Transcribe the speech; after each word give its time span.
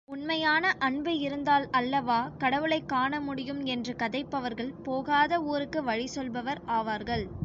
உண்மையான 0.09 0.69
அன்பு 0.79 1.11
இருந்தால் 1.17 1.67
அல்லவா 1.71 2.17
கடவுளைக் 2.37 2.87
காண 2.87 3.19
முடியும் 3.21 3.61
என்று 3.65 3.93
கதைப்பவர்கள், 3.95 4.73
போகாத 4.81 5.41
ஊருக்கு 5.45 5.81
வழி 5.83 6.07
சொல்பவர் 6.09 6.61
ஆவார்கள்! 6.71 7.25